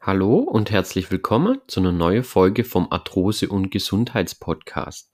[0.00, 5.12] Hallo und herzlich willkommen zu einer neuen Folge vom Arthrose- und Gesundheitspodcast.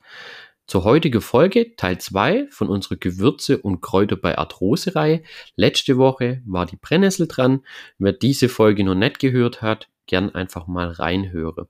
[0.66, 5.22] Zur heutigen Folge Teil 2 von unserer Gewürze und Kräuter bei Arthrose-Reihe.
[5.56, 7.62] Letzte Woche war die Brennnessel dran.
[7.96, 11.66] Wer diese Folge noch nicht gehört hat, gern einfach mal reinhören.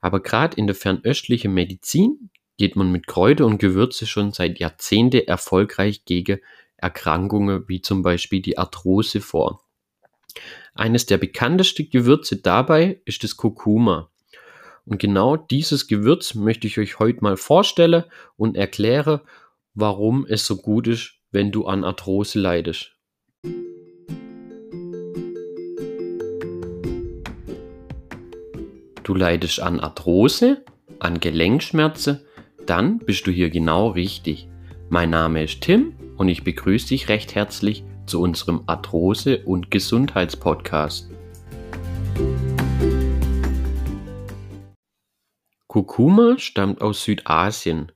[0.00, 5.28] Aber gerade in der fernöstlichen Medizin geht man mit Kräuter und Gewürze schon seit Jahrzehnten
[5.28, 6.40] erfolgreich gegen
[6.76, 9.62] Erkrankungen wie zum Beispiel die Arthrose vor.
[10.78, 14.12] Eines der bekanntesten Gewürze dabei ist das Kurkuma.
[14.84, 18.04] Und genau dieses Gewürz möchte ich euch heute mal vorstellen
[18.36, 19.22] und erkläre,
[19.74, 22.92] warum es so gut ist, wenn du an Arthrose leidest.
[29.02, 30.64] Du leidest an Arthrose,
[31.00, 32.20] an Gelenkschmerzen,
[32.66, 34.46] dann bist du hier genau richtig.
[34.90, 41.10] Mein Name ist Tim und ich begrüße dich recht herzlich zu unserem Arthrose- und Gesundheitspodcast.
[45.66, 47.92] Kurkuma stammt aus Südasien.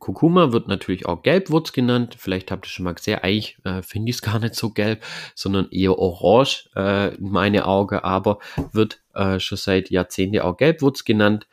[0.00, 2.16] Kurkuma wird natürlich auch Gelbwurz genannt.
[2.18, 5.04] Vielleicht habt ihr schon mal gesehen, eigentlich äh, finde ich es gar nicht so gelb,
[5.34, 8.38] sondern eher orange äh, in meine Augen, aber
[8.72, 11.46] wird äh, schon seit Jahrzehnten auch Gelbwurz genannt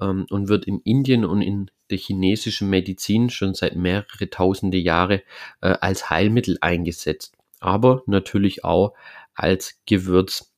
[0.00, 5.22] ähm, und wird in Indien und in der chinesischen Medizin schon seit mehrere tausende Jahre
[5.60, 8.94] äh, als Heilmittel eingesetzt, aber natürlich auch
[9.34, 10.52] als Gewürz.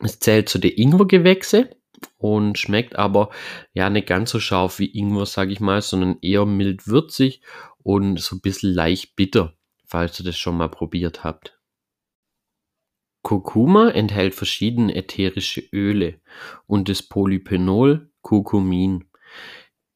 [0.00, 1.70] Es zählt zu den Ingwergewächse
[2.18, 3.30] und schmeckt aber
[3.72, 7.42] ja nicht ganz so scharf wie Ingwer, sage ich mal, sondern eher mild würzig
[7.82, 9.54] und so ein bisschen leicht bitter,
[9.86, 11.58] falls ihr das schon mal probiert habt.
[13.22, 16.20] Kurkuma enthält verschiedene ätherische Öle
[16.66, 19.09] und das Polyphenol Kurkumin.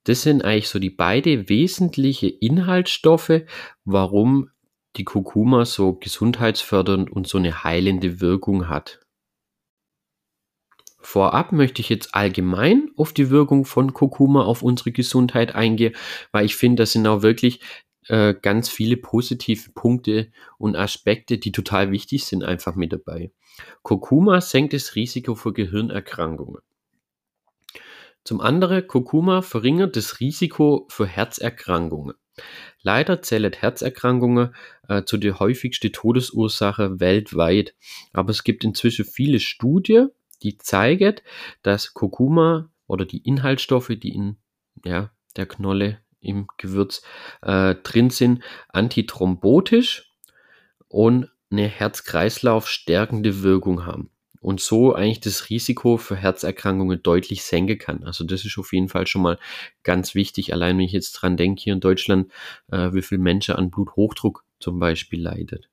[0.04, 3.42] Das sind eigentlich so die beide wesentliche Inhaltsstoffe,
[3.84, 4.50] warum
[4.96, 9.00] die Kurkuma so gesundheitsfördernd und so eine heilende Wirkung hat.
[11.00, 15.94] Vorab möchte ich jetzt allgemein auf die Wirkung von Kurkuma auf unsere Gesundheit eingehen,
[16.32, 17.60] weil ich finde, das sind auch wirklich
[18.08, 23.32] äh, ganz viele positive Punkte und Aspekte, die total wichtig sind, einfach mit dabei.
[23.82, 26.62] Kurkuma senkt das Risiko für Gehirnerkrankungen.
[28.24, 32.14] Zum anderen, Kurkuma verringert das Risiko für Herzerkrankungen.
[32.80, 34.54] Leider zählen Herzerkrankungen
[34.88, 37.74] äh, zu der häufigsten Todesursache weltweit.
[38.12, 40.10] Aber es gibt inzwischen viele Studien,
[40.42, 41.16] die zeigen,
[41.62, 44.36] dass Kurkuma oder die Inhaltsstoffe, die in
[44.84, 47.02] ja, der Knolle im Gewürz
[47.42, 50.10] äh, drin sind, antithrombotisch
[50.88, 54.10] und eine Herz-Kreislauf stärkende Wirkung haben
[54.44, 58.04] und so eigentlich das Risiko für Herzerkrankungen deutlich senken kann.
[58.04, 59.38] Also das ist auf jeden Fall schon mal
[59.82, 60.52] ganz wichtig.
[60.52, 62.30] Allein wenn ich jetzt dran denke, hier in Deutschland,
[62.70, 65.70] äh, wie viele Menschen an Bluthochdruck zum Beispiel leidet.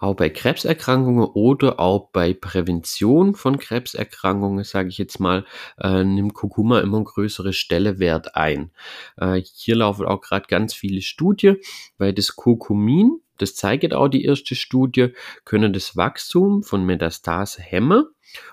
[0.00, 5.44] Auch bei Krebserkrankungen oder auch bei Prävention von Krebserkrankungen, sage ich jetzt mal,
[5.78, 8.70] äh, nimmt Kurkuma immer einen größeren Stellewert ein.
[9.18, 11.58] Äh, hier laufen auch gerade ganz viele Studien,
[11.98, 15.08] weil das Kurkumin, das zeigt auch die erste Studie,
[15.44, 18.04] können das Wachstum von Metastase hemmen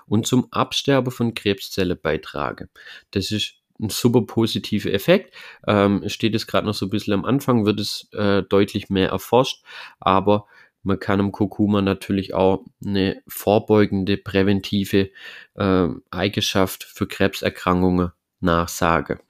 [0.06, 2.68] und zum Absterben von Krebszellen beitragen.
[3.12, 5.34] Das ist ein super positiver Effekt.
[5.66, 9.08] Ähm, steht es gerade noch so ein bisschen am Anfang, wird es äh, deutlich mehr
[9.08, 9.64] erforscht,
[10.00, 10.46] aber
[10.82, 15.10] man kann im Kurkuma natürlich auch eine vorbeugende, präventive
[15.54, 19.20] äh, Eigenschaft für Krebserkrankungen nachsagen.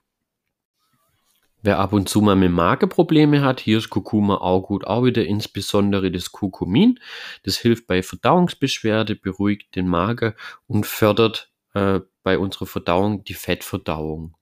[1.62, 5.26] Wer ab und zu mal mit Magenprobleme hat, hier ist Kurkuma auch gut, auch wieder
[5.26, 6.98] insbesondere das Kurkumin.
[7.42, 10.34] Das hilft bei Verdauungsbeschwerde, beruhigt den Magen
[10.66, 14.34] und fördert äh, bei unserer Verdauung die Fettverdauung.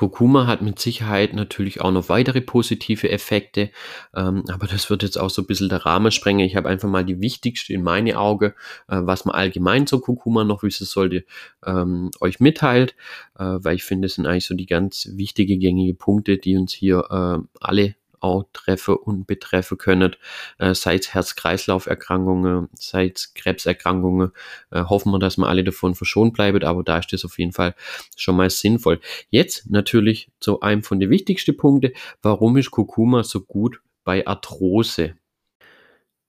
[0.00, 3.68] Kurkuma hat mit Sicherheit natürlich auch noch weitere positive Effekte,
[4.16, 6.46] ähm, aber das wird jetzt auch so ein bisschen der Rahmen sprengen.
[6.46, 8.54] Ich habe einfach mal die wichtigste in meine Augen,
[8.88, 11.26] äh, was man allgemein zur Kurkuma noch wissen sollte,
[11.66, 12.94] ähm, euch mitteilt,
[13.38, 16.72] äh, weil ich finde, das sind eigentlich so die ganz wichtige gängige Punkte, die uns
[16.72, 20.16] hier äh, alle auch treffen und betreffen können,
[20.58, 24.32] äh, sei es Herz-Kreislauf-Erkrankungen, sei es Krebserkrankungen.
[24.70, 27.52] Äh, hoffen wir, dass wir alle davon verschont bleiben, aber da ist das auf jeden
[27.52, 27.74] Fall
[28.16, 29.00] schon mal sinnvoll.
[29.30, 35.14] Jetzt natürlich zu einem von den wichtigsten Punkten, warum ist Kurkuma so gut bei Arthrose?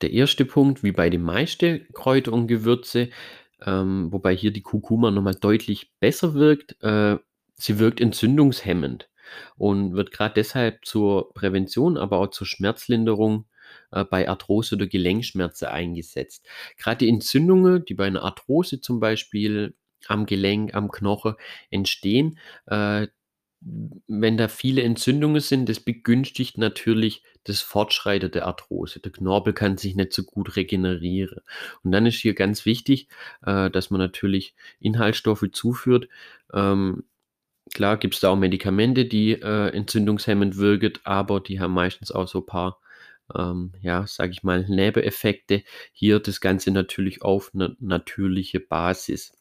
[0.02, 3.10] Der erste Punkt, wie bei den meisten Kräuter und Gewürze,
[3.64, 7.18] ähm, wobei hier die Kurkuma nochmal deutlich besser wirkt, äh,
[7.56, 9.11] sie wirkt entzündungshemmend
[9.58, 13.46] und wird gerade deshalb zur Prävention, aber auch zur Schmerzlinderung
[13.92, 16.48] äh, bei Arthrose oder Gelenkschmerzen eingesetzt.
[16.78, 19.76] Gerade die Entzündungen, die bei einer Arthrose zum Beispiel
[20.08, 21.36] am Gelenk, am Knochen
[21.70, 23.08] entstehen, äh,
[24.08, 29.00] wenn da viele Entzündungen sind, das begünstigt natürlich das Fortschreiten der Arthrose.
[29.00, 31.42] Der Knorpel kann sich nicht so gut regenerieren.
[31.84, 33.08] Und dann ist hier ganz wichtig,
[33.46, 36.08] äh, dass man natürlich Inhaltsstoffe zuführt.
[37.74, 42.28] Klar gibt es da auch Medikamente, die äh, entzündungshemmend wirken, aber die haben meistens auch
[42.28, 42.80] so ein paar,
[43.36, 45.64] ähm, ja, sage ich mal, Nebeneffekte.
[45.94, 49.34] Hier das Ganze natürlich auf eine natürliche Basis.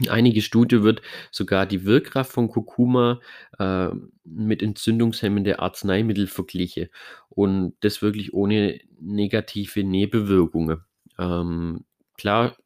[0.00, 3.20] In einige Studien wird sogar die Wirkkraft von Kurkuma
[3.58, 3.88] äh,
[4.24, 6.88] mit entzündungshemmenden Arzneimitteln verglichen
[7.28, 10.84] und das wirklich ohne negative Nebenwirkungen.
[11.18, 11.84] Ähm,
[12.16, 12.56] klar,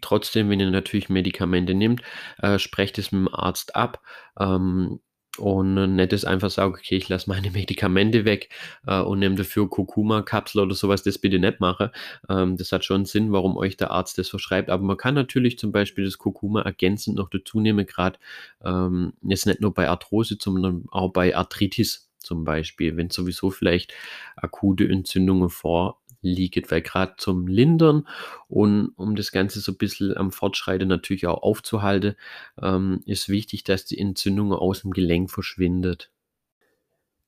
[0.00, 2.02] trotzdem, wenn ihr natürlich Medikamente nimmt,
[2.38, 4.02] äh, sprecht es mit dem Arzt ab.
[4.38, 5.00] Ähm,
[5.38, 8.50] und nicht das einfach sagen, okay, ich lasse meine Medikamente weg
[8.86, 11.92] äh, und nehme dafür Kurkuma-Kapsel oder sowas, das bitte nicht mache.
[12.28, 14.70] Ähm, das hat schon Sinn, warum euch der Arzt das verschreibt.
[14.70, 18.18] Aber man kann natürlich zum Beispiel das Kurkuma ergänzend noch dazu nehmen, gerade
[18.64, 23.94] ähm, jetzt nicht nur bei Arthrose, sondern auch bei Arthritis zum Beispiel, wenn sowieso vielleicht
[24.36, 28.06] akute Entzündungen vor liegt, weil gerade zum Lindern
[28.48, 32.14] und um das Ganze so ein bisschen am Fortschreiten natürlich auch aufzuhalten,
[32.60, 36.10] ähm, ist wichtig, dass die Entzündung aus dem Gelenk verschwindet.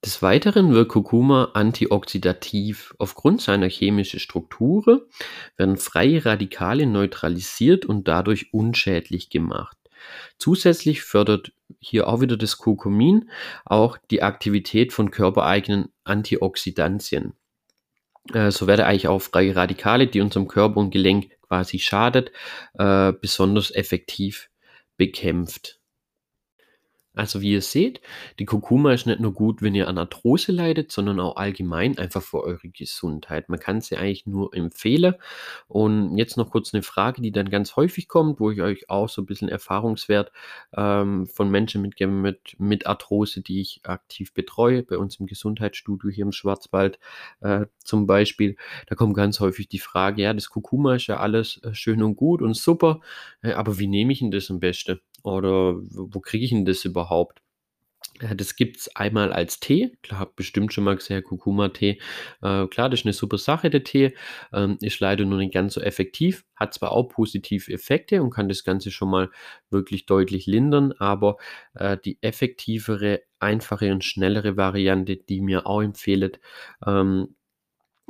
[0.05, 2.93] Des Weiteren wirkt Kurkuma antioxidativ.
[2.99, 5.07] Aufgrund seiner chemischen Struktur
[5.57, 9.77] werden freie Radikale neutralisiert und dadurch unschädlich gemacht.
[10.39, 13.31] Zusätzlich fördert hier auch wieder das Kurkumin
[13.65, 17.35] auch die Aktivität von körpereigenen Antioxidantien.
[18.33, 22.33] Äh, so werden eigentlich auch freie Radikale, die unserem Körper und Gelenk quasi schadet,
[22.79, 24.49] äh, besonders effektiv
[24.97, 25.82] bekämpft.
[27.15, 28.01] Also wie ihr seht,
[28.39, 32.23] die Kurkuma ist nicht nur gut, wenn ihr an Arthrose leidet, sondern auch allgemein einfach
[32.23, 33.51] für eure Gesundheit.
[33.51, 35.17] Man kann sie eigentlich nur empfehlen.
[35.69, 39.11] Und jetzt noch kurz eine Frage, die dann ganz häufig kommt, wo ich euch auch
[39.11, 40.33] so ein bisschen Erfahrungswert
[40.75, 46.09] ähm, von Menschen mitgebe mit, mit Arthrose, die ich aktiv betreue, bei uns im Gesundheitsstudio
[46.09, 46.99] hier im Schwarzwald
[47.41, 48.57] äh, zum Beispiel.
[48.87, 52.17] Da kommt ganz häufig die Frage, ja, das Kurkuma ist ja alles äh, schön und
[52.17, 53.01] gut und super,
[53.43, 54.99] äh, aber wie nehme ich denn das am besten?
[55.23, 57.43] Oder wo kriege ich denn das überhaupt?
[58.37, 59.97] Das gibt es einmal als Tee.
[60.03, 62.01] Klar, habt bestimmt schon mal gesehen, Kurkuma-Tee.
[62.43, 64.15] Äh, klar, das ist eine super Sache, der Tee.
[64.53, 66.45] Ähm, ist leider nur nicht ganz so effektiv.
[66.55, 69.31] Hat zwar auch positive Effekte und kann das Ganze schon mal
[69.71, 71.37] wirklich deutlich lindern, aber
[71.75, 76.39] äh, die effektivere, einfache und schnellere Variante, die mir auch empfehlet,
[76.87, 77.35] ähm,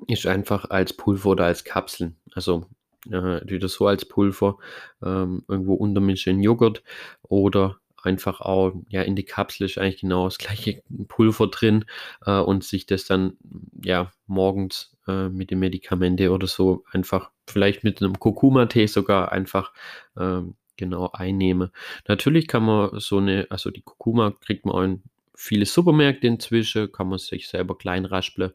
[0.09, 2.17] ist einfach als Pulver oder als Kapseln.
[2.35, 2.67] Also
[3.11, 4.59] äh, wieder so als Pulver
[5.03, 6.83] ähm, irgendwo untermischen in Joghurt
[7.23, 11.85] oder einfach auch ja in die Kapsel ist eigentlich genau das gleiche Pulver drin
[12.27, 13.37] äh, und sich das dann
[13.83, 19.73] ja morgens äh, mit den Medikamente oder so einfach vielleicht mit einem Kurkuma-Tee sogar einfach
[20.17, 21.71] ähm, genau einnehmen.
[22.09, 25.03] Natürlich kann man so eine, also die Kurkuma kriegt man auch in
[25.35, 28.53] viele Supermärkte inzwischen, kann man sich selber klein raspeln.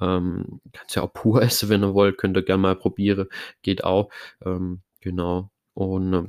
[0.00, 3.28] Ähm, Kannst ja auch pur essen, wenn ihr wollt, könnt ihr gerne mal probieren.
[3.62, 4.10] Geht auch.
[4.44, 5.50] Ähm, genau.
[5.74, 6.24] Und äh,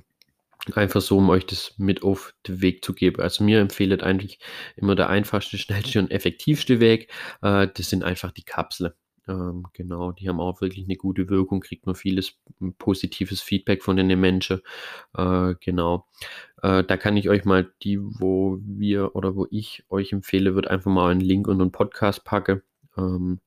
[0.74, 3.22] einfach so, um euch das mit auf den Weg zu geben.
[3.22, 4.40] Also mir empfehlt eigentlich
[4.76, 7.12] immer der einfachste, schnellste und effektivste Weg.
[7.42, 8.94] Äh, das sind einfach die Kapseln.
[9.28, 12.38] Ähm, genau, die haben auch wirklich eine gute Wirkung, kriegt man vieles
[12.78, 14.62] positives Feedback von den Menschen.
[15.16, 16.08] Äh, genau.
[16.62, 20.68] Äh, da kann ich euch mal die, wo wir oder wo ich euch empfehle, wird
[20.68, 22.62] einfach mal einen Link und einen Podcast packen.
[22.98, 23.42] Ähm,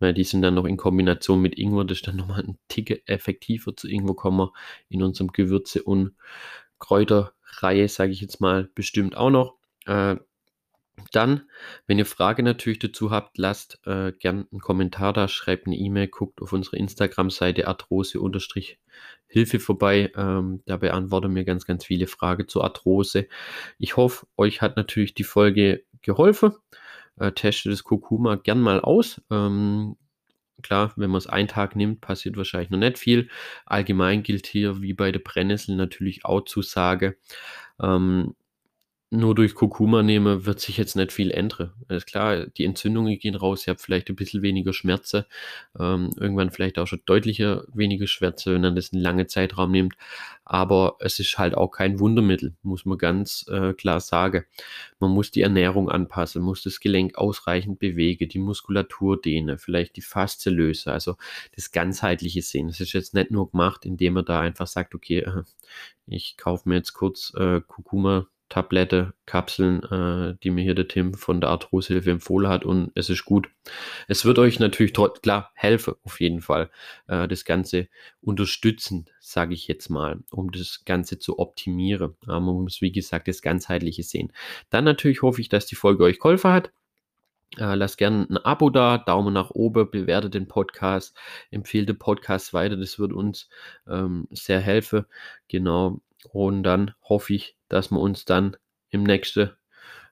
[0.00, 3.02] weil die sind dann noch in Kombination mit Ingwer, das ist dann nochmal ein Tick
[3.06, 4.50] effektiver zu Ingwer kommen
[4.88, 6.14] in unserem Gewürze- und
[6.78, 9.54] Kräuterreihe, sage ich jetzt mal, bestimmt auch noch.
[9.86, 10.16] Äh,
[11.12, 11.42] dann,
[11.86, 16.08] wenn ihr Frage natürlich dazu habt, lasst äh, gern einen Kommentar da, schreibt eine E-Mail,
[16.08, 20.12] guckt auf unsere Instagram-Seite arthrose-hilfe vorbei.
[20.16, 23.28] Ähm, da beantworten wir ganz, ganz viele Fragen zur Arthrose.
[23.78, 26.52] Ich hoffe, euch hat natürlich die Folge geholfen.
[27.18, 29.20] Äh, testet das Kurkuma gern mal aus.
[29.30, 29.96] Ähm,
[30.62, 33.28] klar, wenn man es einen Tag nimmt, passiert wahrscheinlich noch nicht viel.
[33.66, 37.16] Allgemein gilt hier, wie bei der Brennnessel, natürlich auch Zusage.
[37.80, 38.34] Ähm,
[39.10, 41.72] nur durch Kurkuma nehme, wird sich jetzt nicht viel ändern.
[41.88, 45.24] Alles klar, die Entzündungen gehen raus, ihr habt vielleicht ein bisschen weniger Schmerzen,
[45.78, 49.94] ähm, irgendwann vielleicht auch schon deutlicher weniger Schmerzen, wenn man das einen langen Zeitraum nimmt.
[50.44, 54.44] Aber es ist halt auch kein Wundermittel, muss man ganz äh, klar sagen.
[54.98, 60.02] Man muss die Ernährung anpassen, muss das Gelenk ausreichend bewegen, die Muskulatur dehnen, vielleicht die
[60.02, 61.16] Faszie lösen, also
[61.56, 62.68] das ganzheitliche Sehen.
[62.68, 65.26] Es ist jetzt nicht nur gemacht, indem man da einfach sagt, okay,
[66.06, 71.14] ich kaufe mir jetzt kurz äh, Kurkuma Tablette, Kapseln, äh, die mir hier der Tim
[71.14, 73.48] von der Arthrosehilfe empfohlen hat und es ist gut.
[74.06, 76.70] Es wird euch natürlich klar helfen, auf jeden Fall,
[77.08, 77.88] äh, das Ganze
[78.20, 82.14] unterstützen, sage ich jetzt mal, um das Ganze zu optimieren.
[82.26, 84.32] Aber man muss, wie gesagt, das Ganzheitliche sehen.
[84.70, 86.72] Dann natürlich hoffe ich, dass die Folge euch geholfen hat.
[87.56, 91.16] Äh, lasst gerne ein Abo da, Daumen nach oben, bewertet den Podcast,
[91.50, 93.48] empfehlt den Podcast weiter, das wird uns
[93.88, 95.06] ähm, sehr helfen.
[95.48, 96.00] Genau.
[96.24, 98.56] Und dann hoffe ich, dass wir uns dann
[98.90, 99.50] im nächsten,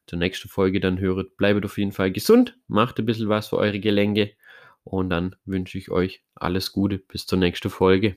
[0.07, 1.29] zur nächsten Folge dann hören.
[1.37, 4.33] Bleibt auf jeden Fall gesund, macht ein bisschen was für eure Gelenke
[4.85, 8.17] und dann wünsche ich euch alles Gute bis zur nächsten Folge.